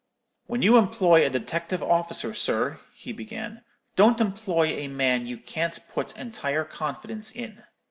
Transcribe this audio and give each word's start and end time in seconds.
"'When 0.47 0.63
you 0.63 0.77
employ 0.77 1.23
a 1.23 1.29
detective 1.29 1.83
officer, 1.83 2.33
sir,' 2.33 2.79
he 2.95 3.13
began, 3.13 3.61
'don't 3.95 4.19
employ 4.19 4.65
a 4.69 4.87
man 4.87 5.27
you 5.27 5.37
can't 5.37 5.79
put 5.93 6.17
entire 6.17 6.65
confidence 6.65 7.29
in. 7.29 7.61